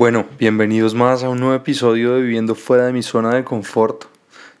[0.00, 4.04] Bueno, bienvenidos más a un nuevo episodio de Viviendo fuera de mi zona de confort.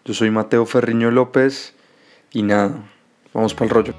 [0.04, 1.72] Yo soy Mateo Ferriño López
[2.30, 2.82] y nada,
[3.32, 3.94] vamos para el rollo.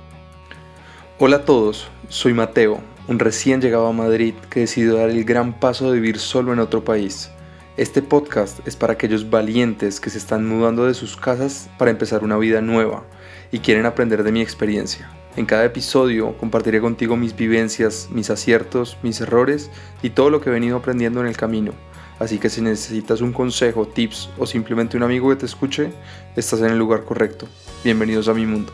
[1.17, 5.59] Hola a todos, soy Mateo, un recién llegado a Madrid que decidió dar el gran
[5.59, 7.31] paso de vivir solo en otro país.
[7.75, 12.23] Este podcast es para aquellos valientes que se están mudando de sus casas para empezar
[12.23, 13.03] una vida nueva
[13.51, 15.09] y quieren aprender de mi experiencia.
[15.37, 19.71] En cada episodio compartiré contigo mis vivencias, mis aciertos, mis errores
[20.03, 21.73] y todo lo que he venido aprendiendo en el camino.
[22.19, 25.93] Así que si necesitas un consejo, tips o simplemente un amigo que te escuche,
[26.35, 27.47] estás en el lugar correcto.
[27.81, 28.73] Bienvenidos a mi mundo.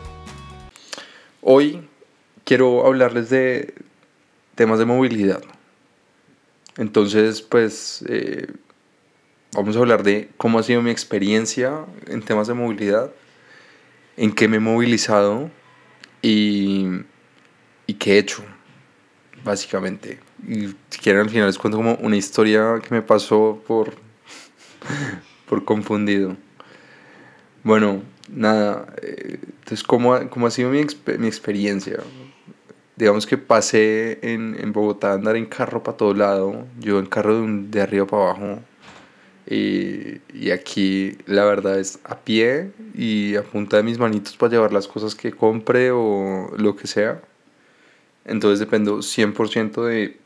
[1.42, 1.88] Hoy
[2.42, 3.74] quiero hablarles de
[4.56, 5.42] temas de movilidad.
[6.76, 8.48] Entonces, pues eh,
[9.52, 13.12] vamos a hablar de cómo ha sido mi experiencia en temas de movilidad,
[14.16, 15.50] en qué me he movilizado
[16.22, 16.86] y,
[17.86, 18.42] y qué he hecho,
[19.44, 20.18] básicamente.
[20.46, 23.94] Y si quieren al final les cuento como una historia que me pasó por,
[25.48, 26.36] por confundido.
[27.64, 28.02] Bueno,
[28.32, 30.84] nada, eh, entonces, ¿cómo, ¿cómo, ha sido mi,
[31.18, 31.98] mi, experiencia?
[32.96, 37.06] Digamos que pasé en, en Bogotá a andar en carro para todo lado, yo en
[37.06, 38.62] carro de, un, de arriba para abajo,
[39.48, 44.52] y, y, aquí la verdad es a pie y a punta de mis manitos para
[44.52, 47.22] llevar las cosas que compre o lo que sea.
[48.26, 50.18] Entonces dependo 100% de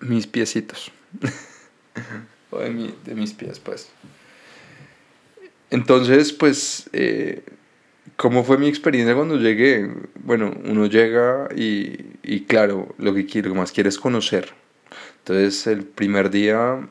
[0.00, 0.92] mis piecitos.
[2.50, 3.90] o de, mi, de, mis pies, pues.
[5.70, 7.42] Entonces, pues, eh,
[8.16, 9.88] ¿cómo fue mi experiencia cuando llegué?
[10.22, 14.50] Bueno, uno llega y, y claro, lo que, quiero, más quiere es conocer.
[15.20, 16.88] Entonces, el primer día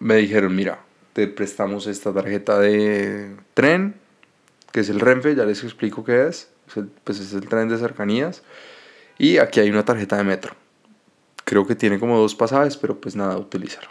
[0.00, 0.80] me dijeron, mira,
[1.12, 3.94] te prestamos esta tarjeta de tren,
[4.72, 6.50] que es el Renfe, ya les explico qué es,
[7.04, 8.42] pues es el tren de cercanías,
[9.18, 10.54] y aquí hay una tarjeta de metro.
[11.44, 13.88] Creo que tiene como dos pasajes, pero pues nada, utilizar.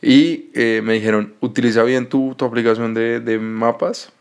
[0.00, 4.12] Y eh, me dijeron, utiliza bien tu, tu aplicación de, de mapas.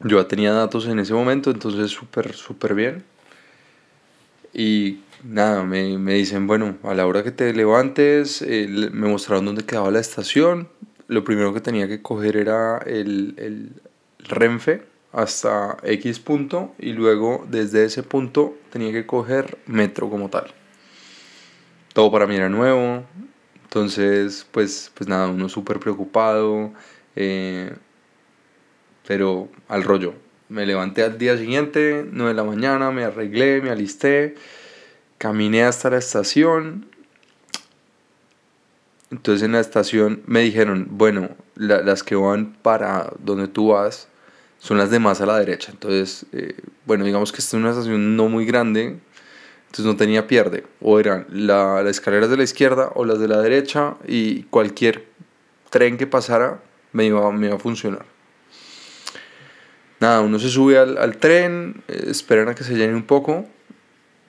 [0.00, 3.04] Yo ya tenía datos en ese momento, entonces súper, súper bien.
[4.58, 9.44] Y nada, me, me, dicen, bueno, a la hora que te levantes, eh, me mostraron
[9.44, 10.70] dónde quedaba la estación.
[11.08, 13.82] Lo primero que tenía que coger era el, el
[14.18, 20.46] Renfe hasta X punto y luego desde ese punto tenía que coger metro como tal.
[21.92, 23.04] Todo para mí era nuevo,
[23.62, 26.72] entonces pues, pues nada, uno súper preocupado,
[27.14, 27.74] eh,
[29.06, 30.14] pero al rollo.
[30.48, 34.34] Me levanté al día siguiente, 9 de la mañana, me arreglé, me alisté
[35.18, 36.86] Caminé hasta la estación.
[39.10, 44.08] Entonces en la estación me dijeron, bueno, las que van para donde tú vas
[44.58, 45.70] son las de más a la derecha.
[45.72, 48.98] Entonces, eh, bueno, digamos que esta es una estación no muy grande,
[49.66, 50.64] entonces no tenía pierde.
[50.80, 55.06] O eran la, las escaleras de la izquierda o las de la derecha y cualquier
[55.70, 56.60] tren que pasara
[56.92, 58.15] me iba, me iba a funcionar.
[60.00, 63.46] Nada, uno se sube al, al tren, eh, esperan a que se llene un poco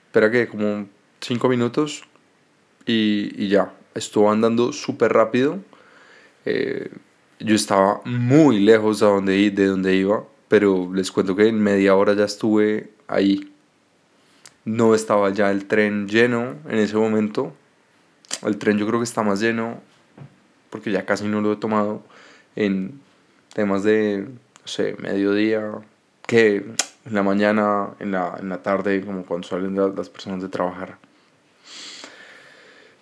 [0.08, 0.88] espera que como
[1.20, 2.02] 5 minutos
[2.86, 5.58] y, y, ya, estuvo andando súper rápido.
[6.46, 6.90] Eh,
[7.38, 11.94] yo estaba muy lejos de donde, de donde iba, pero les cuento que en media
[11.94, 13.52] hora ya estuve ahí.
[14.64, 17.52] No estaba ya el tren lleno en ese momento.
[18.42, 19.80] El tren yo creo que está más lleno
[20.70, 22.02] porque ya casi no lo he tomado
[22.56, 23.00] en
[23.54, 24.26] temas de,
[24.68, 25.72] sé, mediodía,
[26.26, 30.48] que en la mañana, en la, en la tarde, como cuando salen las personas de
[30.48, 30.98] trabajar.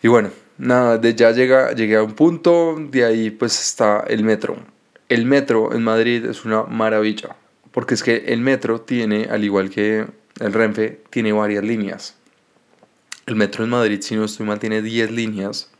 [0.02, 4.22] Y bueno, nada, de ya llega, llegué a un punto, de ahí pues está el
[4.24, 4.56] metro.
[5.08, 7.36] El metro en Madrid es una maravilla,
[7.72, 10.06] porque es que el metro tiene, al igual que
[10.40, 12.16] el Renfe, tiene varias líneas.
[13.26, 15.70] El metro en Madrid, si no estoy mal, tiene 10 líneas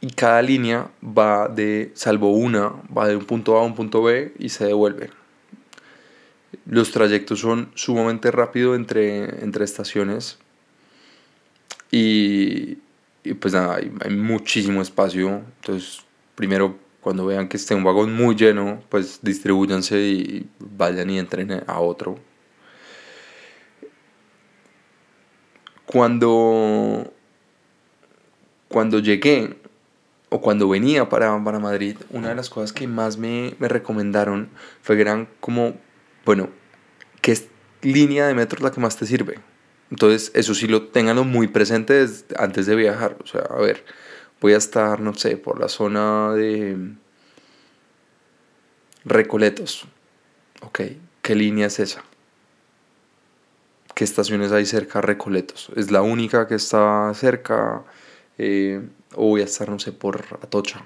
[0.00, 4.02] y cada línea va de, salvo una, va de un punto A a un punto
[4.02, 5.10] B y se devuelve.
[6.66, 10.38] Los trayectos son sumamente rápidos entre, entre estaciones
[11.90, 12.78] y,
[13.24, 15.42] y pues nada, hay, muchísimo espacio.
[15.60, 16.04] Entonces,
[16.34, 21.62] primero, cuando vean que esté un vagón muy lleno, pues distribuyanse y vayan y entren
[21.66, 22.18] a otro.
[25.86, 27.12] Cuando,
[28.68, 29.56] cuando llegué
[30.28, 34.48] o cuando venía para, para Madrid, una de las cosas que más me, me recomendaron
[34.82, 35.74] fue que eran como
[36.26, 36.50] bueno,
[37.22, 37.38] ¿qué
[37.82, 39.38] línea de metro es la que más te sirve?
[39.92, 42.04] Entonces, eso sí lo tenganlo muy presente
[42.36, 43.16] antes de viajar.
[43.22, 43.84] O sea, a ver,
[44.40, 46.76] voy a estar, no sé, por la zona de
[49.04, 49.86] Recoletos.
[50.62, 50.80] Ok,
[51.22, 52.02] ¿qué línea es esa?
[53.94, 55.70] ¿Qué estaciones hay cerca de Recoletos?
[55.76, 57.84] ¿Es la única que está cerca?
[58.38, 58.82] eh,
[59.14, 60.84] o voy a estar, no sé, por Atocha.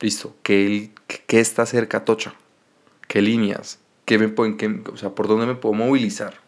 [0.00, 0.34] Listo.
[0.42, 0.90] ¿Qué,
[1.26, 2.34] qué está cerca Atocha?
[3.08, 3.78] ¿Qué líneas?
[4.04, 6.44] ¿Qué me pueden, qué, o sea, por dónde me puedo movilizar?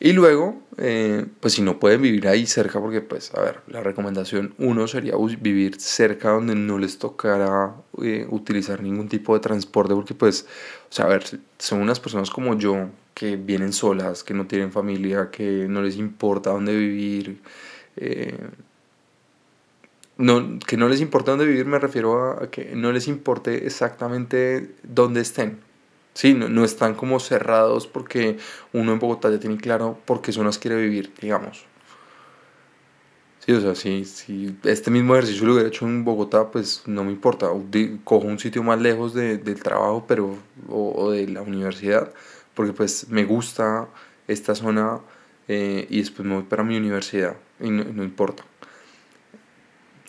[0.00, 3.82] Y luego, eh, pues si no pueden vivir ahí cerca, porque pues, a ver, la
[3.82, 9.94] recomendación uno sería vivir cerca donde no les tocara eh, utilizar ningún tipo de transporte,
[9.94, 10.46] porque pues,
[10.90, 11.24] o sea, a ver,
[11.58, 15.96] son unas personas como yo que vienen solas, que no tienen familia, que no les
[15.96, 17.40] importa dónde vivir.
[17.96, 18.36] Eh,
[20.16, 24.74] no, que no les importa dónde vivir me refiero a que no les importe exactamente
[24.82, 25.58] dónde estén.
[26.14, 28.38] Sí, no, están como cerrados porque
[28.72, 31.64] uno en Bogotá ya tiene claro por qué zonas quiere vivir, digamos.
[33.40, 37.04] Sí, o sea, si, si este mismo ejercicio lo hubiera hecho en Bogotá, pues no
[37.04, 37.48] me importa.
[38.04, 40.36] Cojo un sitio más lejos de, del trabajo pero,
[40.68, 42.12] o, de la universidad,
[42.54, 43.88] porque pues me gusta
[44.28, 45.00] esta zona
[45.48, 48.44] eh, y después me voy para mi universidad y no, no importa.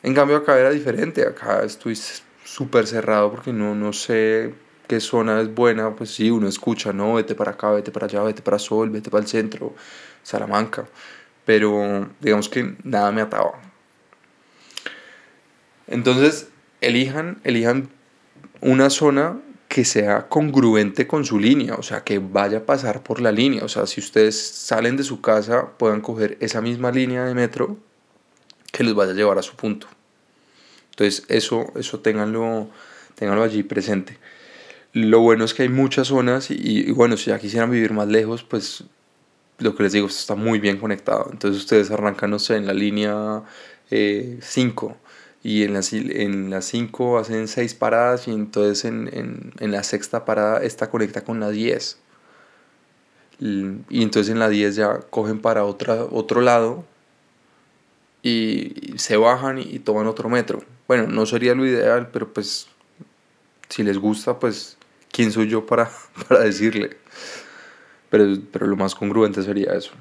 [0.06, 1.98] En cambio acá era diferente, acá estoy
[2.44, 4.54] súper cerrado porque no, no sé
[4.88, 8.22] qué zona es buena, pues sí, uno escucha, no, vete para acá, vete para allá,
[8.22, 9.74] vete para Sol, vete para el centro,
[10.22, 10.86] Salamanca,
[11.44, 13.54] pero digamos que nada me ataba.
[15.88, 16.50] Entonces,
[16.82, 17.90] elijan, elijan
[18.62, 23.22] una zona que sea congruente con su línea, o sea, que vaya a pasar por
[23.22, 27.26] la línea, o sea, si ustedes salen de su casa, puedan coger esa misma línea
[27.26, 27.80] de metro
[28.76, 29.88] que les vaya a llevar a su punto.
[30.92, 32.70] Entonces, eso, eso ténganlo,
[33.16, 34.18] ténganlo allí presente.
[34.92, 38.44] Lo bueno es que hay muchas zonas y, bueno, si ya quisieran vivir más lejos,
[38.44, 38.84] pues
[39.60, 41.30] lo que les digo, está muy bien conectado.
[41.32, 43.44] Entonces ustedes arrancan, no en la línea
[43.90, 44.96] 5 eh,
[45.44, 49.84] y en la, en la 5 hacen 6 paradas y entonces en, en, en, la
[49.84, 51.98] sexta parada esta conecta con la 10.
[53.40, 56.86] Y, y entonces en la 10 ya cogen para otra, otro lado
[58.26, 60.64] y, se bajan y, toman otro metro.
[60.88, 62.68] Bueno, no sería lo ideal, pero pues
[63.70, 64.78] si les gusta, pues
[65.12, 65.92] quién soy yo para,
[66.28, 66.98] para decirle.
[68.10, 69.92] Pero, pero lo más congruente sería eso.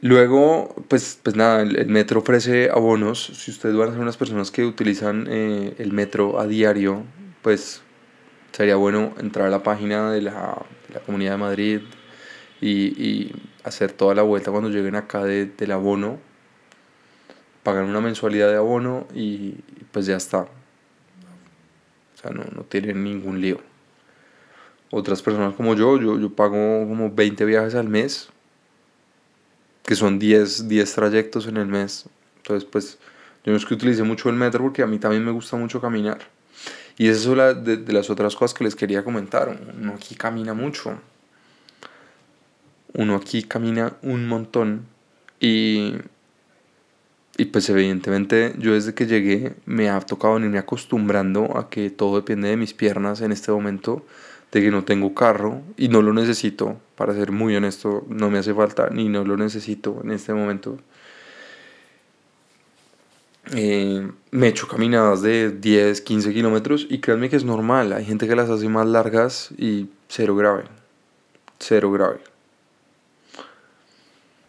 [0.00, 3.24] Luego, pues, pues nada, el, metro ofrece abonos.
[3.34, 7.04] Si ustedes van a ser unas personas que utilizan eh, el metro a diario,
[7.42, 7.82] pues
[8.52, 11.80] sería bueno entrar a la página de la, de la Comunidad de Madrid
[12.62, 13.32] y, y,
[13.64, 16.18] hacer toda la vuelta cuando lleguen acá de, del abono.
[17.62, 19.54] Pagan una mensualidad de abono y
[19.90, 20.46] pues ya está
[22.32, 23.58] no, no tienen ningún lío.
[24.90, 28.28] Otras personas como yo, yo, yo pago como 20 viajes al mes,
[29.84, 32.06] que son 10, 10 trayectos en el mes.
[32.36, 32.98] Entonces, pues,
[33.44, 35.80] yo no es que utilice mucho el metro porque a mí también me gusta mucho
[35.80, 36.18] caminar.
[36.96, 39.58] Y eso es la, de, de, las otras cosas que les quería comentar.
[39.76, 40.96] Uno aquí camina mucho.
[42.94, 44.86] Uno aquí camina un montón.
[45.40, 45.94] Y
[47.36, 52.16] y pues evidentemente yo desde que llegué me ha tocado venirme acostumbrando a que todo
[52.16, 54.06] depende de mis piernas en este momento,
[54.52, 58.38] de que no tengo carro y no lo necesito, para ser muy honesto, no me
[58.38, 60.78] hace falta ni no lo necesito en este momento.
[63.52, 68.04] Eh, me he hecho caminadas de 10, 15 kilómetros y créanme que es normal, hay
[68.04, 70.64] gente que las hace más largas y cero grave,
[71.58, 72.33] cero grave.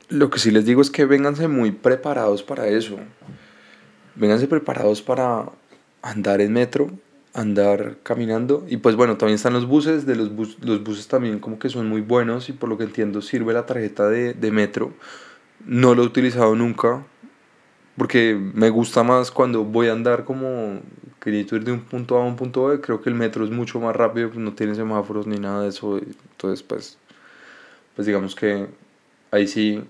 [0.10, 2.98] Lo que sí les digo es que vénganse muy preparados para eso.
[4.16, 5.52] Vénganse preparados para
[6.02, 6.92] andar en metro,
[7.34, 8.66] andar caminando.
[8.68, 10.06] Y pues bueno, también están los buses.
[10.06, 10.32] De los,
[10.62, 13.66] los buses también como que son muy buenos y por lo que entiendo sirve la
[13.66, 14.94] tarjeta de, de metro.
[15.66, 17.04] No lo he utilizado nunca
[17.98, 20.82] porque me gusta más cuando voy a andar como
[21.20, 22.82] quería ir de un punto A a un punto B.
[22.82, 25.98] Creo que el metro es mucho más rápido, no tiene semáforos ni nada de eso.
[25.98, 26.98] Entonces pues,
[27.96, 28.68] pues digamos que
[29.32, 29.84] ahí sí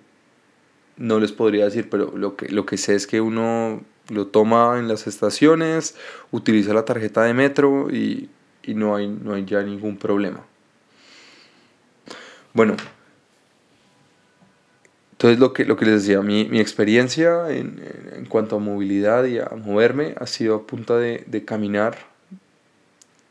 [0.97, 4.77] no les podría decir, pero lo que, lo que sé es que uno lo toma
[4.79, 5.95] en las estaciones,
[6.31, 8.29] utiliza la tarjeta de metro y,
[8.67, 10.41] no, hay, no hay ya ningún problema.
[12.53, 12.75] Bueno,
[15.11, 19.49] entonces lo que, lo que les decía, mi, experiencia en, cuanto a movilidad y a
[19.49, 21.97] moverme ha sido a punta de, de caminar,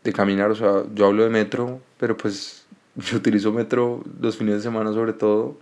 [0.02, 2.66] de caminar, o sea, yo hablo de metro, pero pues
[2.96, 5.56] yo utilizo metro los fines de semana sobre todo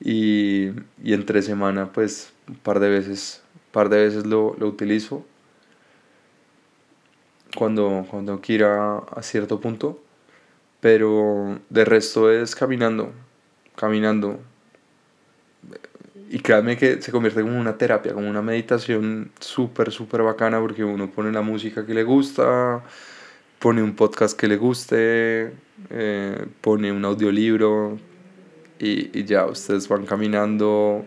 [0.00, 0.70] y,
[1.02, 5.24] y entre semana pues un par de veces, par de veces lo, lo utilizo
[7.56, 10.00] cuando, cuando que ir a, a, cierto punto,
[10.80, 13.12] pero de resto es caminando,
[13.74, 14.40] caminando.
[16.30, 20.84] Y créanme que se convierte como una terapia, como una meditación súper, súper bacana porque
[20.84, 22.84] uno pone la música que le gusta,
[23.58, 25.52] pone un podcast que le guste,
[25.90, 27.98] eh, pone un audiolibro,
[28.78, 31.04] y, y ya ustedes van caminando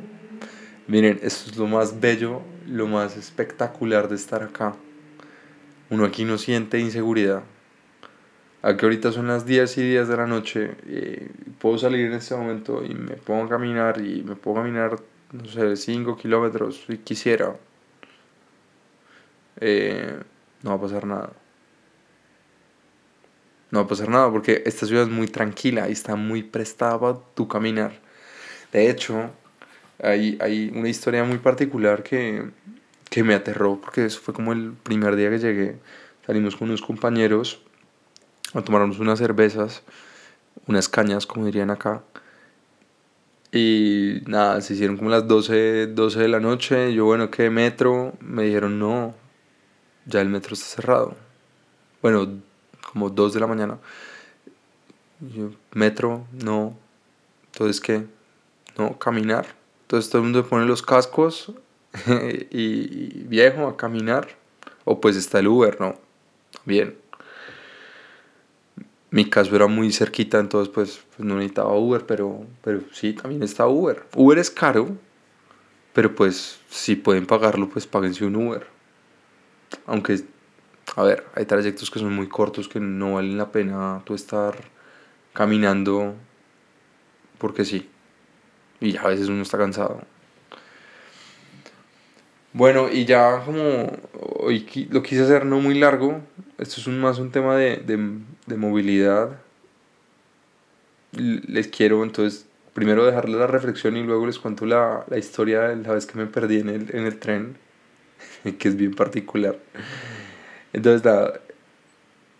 [0.91, 4.75] Miren, esto es lo más bello, lo más espectacular de estar acá.
[5.89, 7.43] Uno aquí no siente inseguridad.
[8.61, 10.75] Aquí ahorita son las 10 y 10 de la noche.
[10.87, 14.97] Eh, puedo salir en este momento y me pongo a caminar y me puedo caminar,
[15.31, 17.55] no sé, 5 kilómetros si quisiera.
[19.61, 20.19] Eh,
[20.63, 21.40] no va a pasar nada.
[23.71, 26.99] No va a pasar nada porque esta ciudad es muy tranquila y está muy prestada
[26.99, 27.93] para tu caminar.
[28.71, 29.31] De hecho,
[30.03, 32.49] hay, hay una historia muy particular que,
[33.09, 35.79] que me aterró porque eso fue como el primer día que llegué.
[36.25, 37.61] Salimos con unos compañeros
[38.53, 39.83] a tomarnos unas cervezas,
[40.67, 42.03] unas cañas, como dirían acá.
[43.53, 46.93] Y nada, se hicieron como las 12, 12 de la noche.
[46.93, 48.13] Yo, bueno, ¿qué metro?
[48.19, 49.13] Me dijeron, no,
[50.05, 51.15] ya el metro está cerrado.
[52.01, 52.41] Bueno,
[52.91, 53.77] como 2 de la mañana.
[55.73, 56.75] Metro, no.
[57.51, 58.05] Entonces, ¿qué?
[58.77, 59.47] No, caminar.
[59.83, 61.53] Entonces todo el mundo pone los cascos
[62.51, 64.29] y, viejo a caminar.
[64.83, 65.95] O pues está el Uber, ¿no?
[66.65, 66.97] Bien.
[69.11, 73.43] Mi caso era muy cerquita, entonces pues, pues, no necesitaba Uber, pero, pero sí, también
[73.43, 74.05] está Uber.
[74.15, 74.95] Uber es caro,
[75.93, 78.65] pero pues si pueden pagarlo, pues páguense un Uber.
[79.85, 80.23] Aunque,
[80.95, 84.55] a ver, hay trayectos que son muy cortos que no valen la pena tú estar
[85.33, 86.15] caminando
[87.37, 87.89] porque sí.
[88.79, 90.01] Y a veces uno está cansado.
[92.53, 93.91] Bueno, y ya como
[94.39, 96.21] hoy lo quise hacer no muy largo,
[96.57, 99.39] esto es un, más un tema de, de, movilidad.
[101.13, 105.77] Les quiero entonces primero dejarles la reflexión y luego les cuento la, la historia de
[105.77, 107.57] la vez que me perdí en el, en el tren,
[108.59, 109.57] que es bien particular.
[110.73, 111.41] Entonces, nada,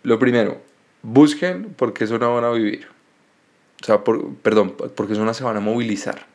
[0.02, 0.60] lo primero,
[1.02, 2.88] busquen por qué zona van a vivir.
[3.82, 6.26] O sea, por, perdón, por qué zona se van a movilizar.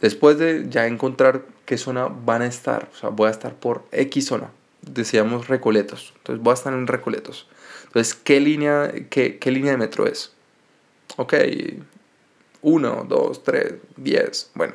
[0.00, 3.84] Después de ya encontrar qué zona van a estar, o sea, voy a estar por
[3.92, 4.50] X zona,
[4.82, 7.48] decíamos Recoletos, entonces voy a estar en Recoletos.
[7.84, 10.32] Entonces, ¿qué línea, qué, qué línea de metro es?
[11.16, 11.34] Ok,
[12.62, 14.74] 1, 2, 3, 10, bueno,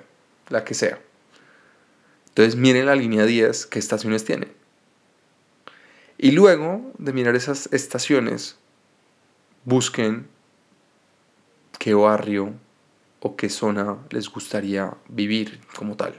[0.50, 1.00] la que sea.
[2.30, 4.48] Entonces, miren la línea 10, qué estaciones tiene.
[6.18, 8.58] Y luego de mirar esas estaciones,
[9.66, 10.28] busquen
[11.78, 12.54] qué barrio
[13.20, 16.16] o qué zona les gustaría vivir como tal.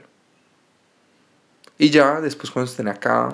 [1.77, 3.33] Y ya después cuando estén acá,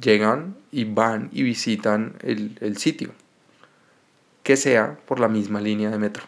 [0.00, 3.12] llegan y van y visitan el, el sitio,
[4.42, 6.24] que sea por la misma línea de metro.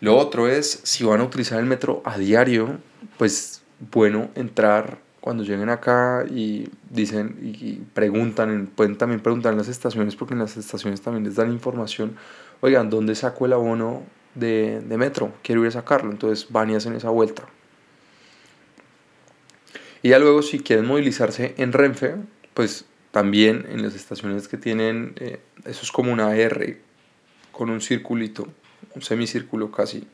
[0.00, 2.78] Lo otro es, si van a utilizar el metro a diario,
[3.18, 9.68] pues bueno, entrar cuando lleguen acá y dicen y preguntan, pueden también preguntar en las
[9.68, 12.14] estaciones, porque en las estaciones también les dan información,
[12.60, 14.02] oigan, ¿dónde saco el abono
[14.34, 17.46] de, de metro, quiero ir a sacarlo, entonces van y hacen esa vuelta.
[20.02, 22.16] Y ya luego si quieren movilizarse en Renfe,
[22.52, 26.78] pues también en las estaciones que tienen, eh, eso es como una R
[27.50, 28.46] con un circulito,
[28.94, 30.06] un semicírculo casi.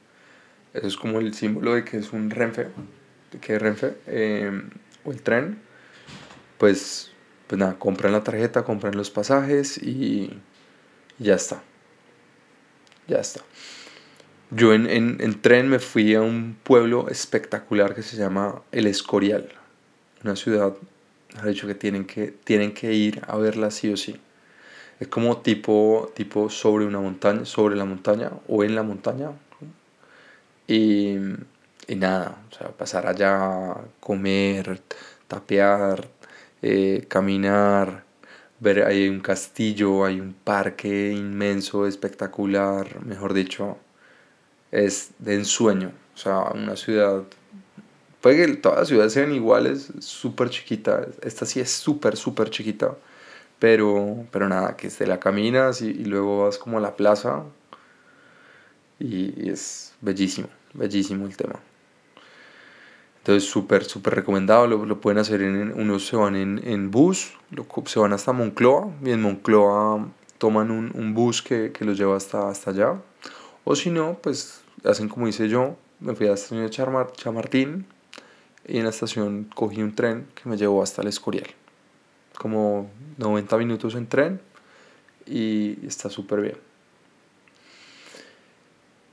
[0.72, 2.68] Eso es como el símbolo de que es un Renfe,
[3.40, 4.52] que es Renfe, eh,
[5.04, 5.60] o el tren.
[6.58, 7.12] Pues,
[7.46, 10.38] pues nada, compran la tarjeta, compran los pasajes y
[11.18, 11.62] ya está.
[13.08, 13.40] Ya está.
[14.50, 19.48] Yo en, en, tren me fui a un pueblo espectacular que se llama El Escorial,
[20.24, 20.74] una ciudad,
[21.40, 24.16] ha dicho que tienen que, tienen que ir a verla sí o sí.
[24.98, 29.30] Es como tipo, tipo sobre una montaña, sobre la montaña o en la montaña.
[30.66, 31.16] Y,
[31.88, 34.80] y nada, o sea, pasar allá, comer,
[35.28, 36.08] tapear,
[36.62, 38.04] eh, caminar,
[38.60, 43.78] ver, hay un castillo, hay un parque inmenso, espectacular, mejor dicho
[44.70, 45.92] es de ensueño.
[46.14, 47.22] O sea, una ciudad.
[48.20, 51.06] Puede que todas las ciudades sean iguales, súper chiquita.
[51.22, 52.96] Esta sí es súper, súper chiquita.
[53.58, 57.44] Pero, pero nada, que te la caminas y, luego vas como a la plaza.
[58.98, 61.60] Y, es bellísimo, bellísimo el tema.
[63.20, 64.66] Entonces, súper, súper recomendado.
[64.66, 65.72] Lo, lo, pueden hacer en.
[65.78, 68.90] Unos se van en, en bus, lo, se van hasta Moncloa.
[69.04, 70.08] Y en Moncloa
[70.38, 72.96] toman un, un bus que, que los lleva hasta, hasta allá
[73.64, 77.86] o si no, pues hacen como hice yo, me fui a la estación de Chamartín
[78.66, 81.46] y en la estación cogí un tren que me llevó hasta el Escorial.
[82.38, 84.40] Como 90 minutos en tren
[85.26, 86.56] y está súper bien.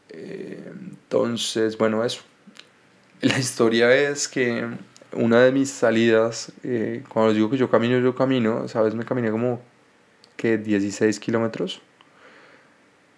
[0.09, 2.21] Eh, entonces, bueno, eso.
[3.21, 4.67] La historia es que
[5.13, 8.93] una de mis salidas, eh, cuando digo que yo camino, yo camino, ¿sabes?
[8.93, 9.59] Me caminé como
[10.35, 11.81] que 16 kilómetros.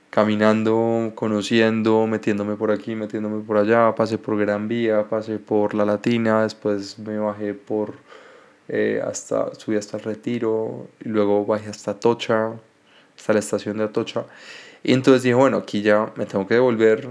[0.10, 5.84] Caminando, conociendo, metiéndome por aquí, metiéndome por allá, pasé por Gran Vía, pasé por La
[5.86, 7.96] Latina, después me bajé por
[8.70, 12.54] eh, hasta, subí hasta el Retiro, y luego bajé hasta Atocha,
[13.18, 14.26] hasta la estación de Atocha,
[14.84, 17.10] y entonces dije, bueno, aquí ya me tengo que devolver,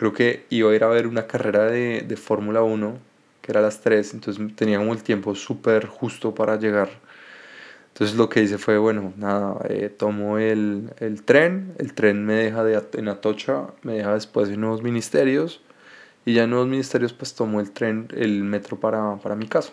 [0.00, 2.98] creo que iba a ir a ver una carrera de, de Fórmula 1,
[3.40, 6.90] que era a las 3, entonces tenía como el tiempo súper justo para llegar
[7.92, 12.32] entonces lo que hice fue, bueno, nada, eh, tomo el, el, tren, el tren me
[12.32, 15.60] deja de, en Atocha, me deja después en Nuevos Ministerios,
[16.24, 19.72] y ya en Nuevos Ministerios pues tomo el tren, el metro para, para mi casa.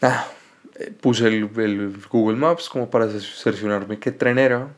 [0.00, 0.26] Nada,
[0.80, 4.68] eh, puse el, el, Google Maps como para seleccionarme qué tren era.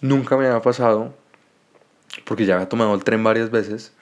[0.00, 1.14] Nunca me había pasado,
[2.32, 3.92] porque ya había tomado el tren varias veces.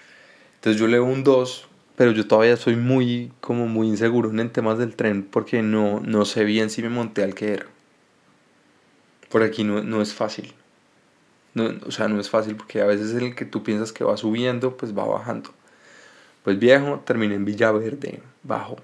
[0.54, 4.78] Entonces yo leo un 2 pero yo todavía soy muy, como muy inseguro en temas
[4.78, 7.66] del tren porque no, no sé bien si me monté al que era.
[9.30, 10.54] Por aquí no, no es fácil.
[11.54, 14.16] No, o sea, no es fácil porque a veces el que tú piensas que va
[14.16, 15.50] subiendo, pues va bajando.
[16.44, 18.74] Pues viejo, terminé en Villaverde, bajo.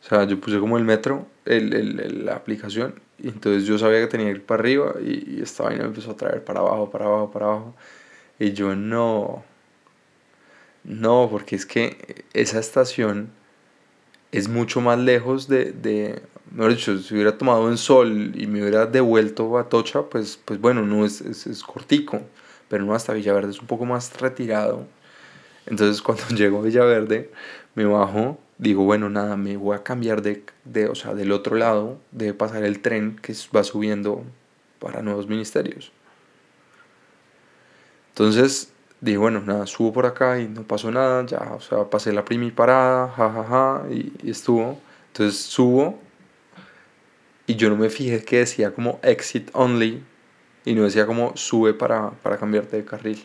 [0.00, 4.00] O sea, yo puse como el metro, el, el, la aplicación, y entonces yo sabía
[4.00, 6.60] que tenía que ir para arriba y, y esta vaina me empezó a traer para
[6.60, 7.74] abajo, para abajo, para abajo.
[8.38, 9.44] Y yo no,
[10.84, 13.30] no, porque es que esa estación
[14.32, 18.60] es mucho más lejos de, de mejor dicho, si hubiera tomado un sol y me
[18.60, 22.20] hubiera devuelto a Tocha, pues, pues bueno, no es, es, cortico,
[22.68, 24.86] pero no hasta Villaverde es un poco más retirado.
[25.66, 27.30] Entonces cuando llego a Villaverde,
[27.74, 31.56] me bajo, digo, bueno, nada, me voy a cambiar de, de o sea, del otro
[31.56, 34.24] lado, de pasar el tren que va subiendo
[34.78, 35.92] para nuevos ministerios.
[38.10, 42.12] Entonces dije, bueno, nada, subo por acá y no pasó nada, ya, o sea, pasé
[42.12, 44.80] la primi parada, jajaja, y, y estuvo.
[45.08, 45.98] Entonces subo
[47.46, 50.02] y yo no me fijé que decía como exit only
[50.64, 53.24] y no decía como sube para, para cambiarte de carril.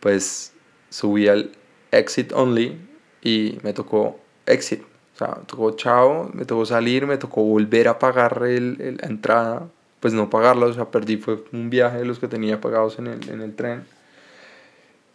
[0.00, 0.52] Pues
[0.90, 1.52] subí al
[1.90, 2.78] exit only
[3.22, 4.82] y me tocó exit.
[5.14, 9.08] O sea, me tocó chao, me tocó salir, me tocó volver a pagar el, la
[9.08, 9.68] entrada.
[10.00, 13.06] Pues no pagarla, o sea, perdí, fue un viaje de los que tenía pagados en
[13.06, 13.84] el, en el tren.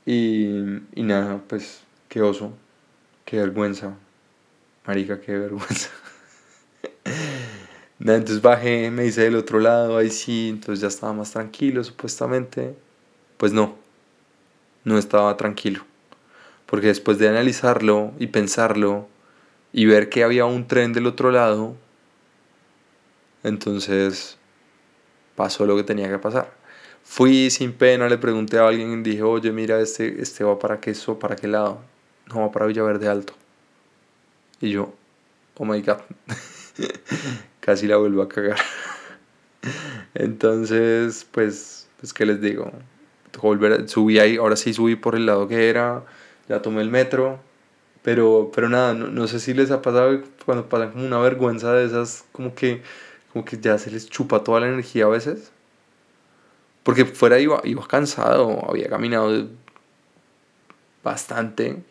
[0.05, 2.53] Y, y nada, pues qué oso,
[3.25, 3.93] qué vergüenza.
[4.87, 5.89] Marica, qué vergüenza.
[7.99, 12.75] entonces bajé, me hice del otro lado, ahí sí, entonces ya estaba más tranquilo supuestamente.
[13.37, 13.75] Pues no,
[14.83, 15.83] no estaba tranquilo.
[16.65, 19.07] Porque después de analizarlo y pensarlo
[19.71, 21.75] y ver que había un tren del otro lado,
[23.43, 24.37] entonces
[25.35, 26.53] pasó lo que tenía que pasar.
[27.03, 30.79] Fui sin pena, le pregunté a alguien y dije, oye, mira, este, este va para
[30.79, 31.81] qué, eso, para qué lado.
[32.27, 33.33] No, va para Villaverde Alto.
[34.61, 34.93] Y yo,
[35.57, 35.99] oh my god,
[37.59, 38.59] casi la vuelvo a cagar.
[40.13, 42.71] Entonces, pues, pues, ¿qué les digo?
[43.41, 46.03] Volver, subí ahí, ahora sí subí por el lado que era,
[46.49, 47.39] ya tomé el metro,
[48.09, 51.73] pero, pero nada, no, no sé si les ha pasado cuando pasan como una vergüenza
[51.73, 52.81] de esas, como que,
[53.31, 55.51] como que ya se les chupa toda la energía a veces.
[56.81, 59.47] Porque fuera iba, iba cansado, había caminado
[61.03, 61.83] bastante.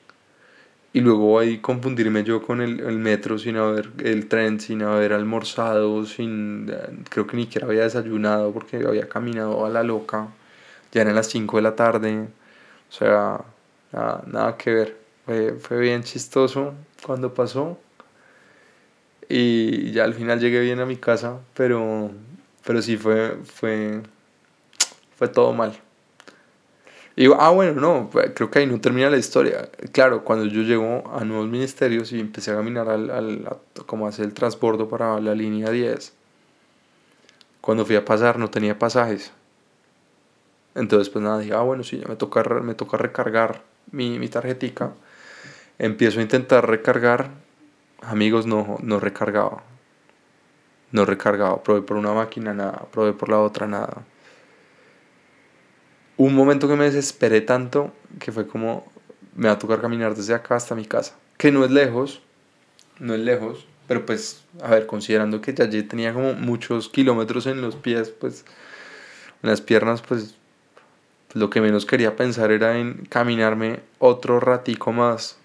[0.93, 5.13] Y luego ahí confundirme yo con el, el, metro sin haber, el tren, sin haber
[5.13, 6.67] almorzado, sin,
[7.11, 10.29] creo que ni siquiera había desayunado porque había caminado a la loca.
[10.91, 12.29] Ya eran las 5 de la tarde.
[12.91, 13.41] O sea,
[13.93, 15.08] nada, nada que ver.
[15.29, 16.73] Fue, fue bien chistoso
[17.05, 17.77] cuando pasó.
[19.29, 22.11] Y ya al final llegué bien a mi casa, pero,
[22.65, 24.01] pero sí fue, fue,
[25.19, 25.79] fue todo mal.
[27.15, 29.69] Y ah, bueno, no, creo que ahí no termina la historia.
[29.93, 34.25] Claro, cuando yo llego a nuevos ministerios y empecé a caminar al, al como hacer
[34.25, 36.15] el transbordo para la línea 10,
[37.61, 39.31] cuando fui a pasar no tenía pasajes.
[40.75, 43.63] Entonces, pues nada, dije, ah, bueno, sí, ya me toca, me toca recargar
[43.93, 44.95] mi, mi tarjetica.
[45.79, 47.31] Empiezo a intentar recargar.
[48.01, 49.63] Amigos, no, no recargaba.
[50.93, 51.63] No recargaba.
[51.63, 52.87] Probé por una máquina, nada.
[52.91, 54.05] Probé por la otra, nada
[56.19, 58.85] un momento que me desesperé tanto que fue como,
[59.35, 61.17] me va a tocar caminar desde acá hasta mi casa.
[61.39, 62.21] Que no es lejos,
[62.99, 67.63] no es lejos, pero pues, a ver, considerando que ya tenía como muchos kilómetros en
[67.63, 68.45] los pies, pues,
[69.43, 70.35] en las piernas, pues,
[71.35, 75.39] lo que menos quería pensar era en caminarme otro ratico más.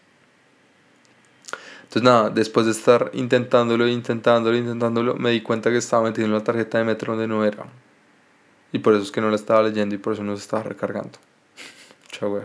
[1.93, 6.43] Entonces nada, después de estar intentándolo, intentándolo, intentándolo, me di cuenta que estaba metiendo la
[6.43, 7.67] tarjeta de metro donde no era.
[8.71, 10.63] Y por eso es que no la estaba leyendo y por eso no se estaba
[10.63, 11.19] recargando.
[12.11, 12.41] Chau,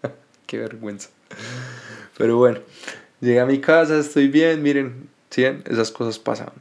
[0.46, 1.10] Qué vergüenza.
[2.16, 2.60] Pero bueno,
[3.20, 5.44] llegué a mi casa, estoy bien, miren, ¿sí?
[5.44, 6.52] esas cosas pasan.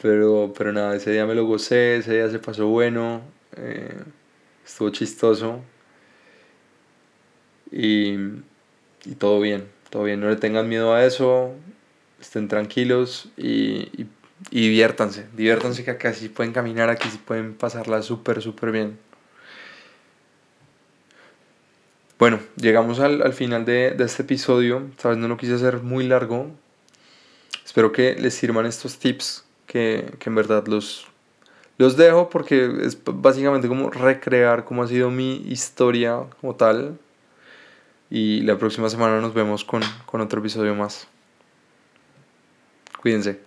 [0.00, 3.20] Pero, pero nada, ese día me lo gocé, ese día se pasó bueno,
[3.58, 4.02] eh,
[4.64, 5.60] estuvo chistoso
[7.70, 8.14] y,
[9.04, 10.16] y, todo bien, todo.
[10.16, 11.52] No le tengan miedo a eso,
[12.20, 14.06] estén tranquilos y, y,
[14.50, 18.98] diviértanse, diviértanse que acá sí pueden caminar, aquí sí pueden pasarla súper, súper bien.
[22.18, 24.82] Bueno, llegamos al, al final de, de, este episodio.
[24.98, 26.50] Sabes, no lo quise hacer muy largo.
[27.64, 31.06] Espero que les sirvan estos tips que, que en verdad los,
[31.78, 36.98] los dejo porque es básicamente como recrear cómo ha sido mi historia como tal.
[38.14, 41.08] Y la próxima semana nos vemos con, con otro episodio más.
[43.02, 43.40] Cuídense.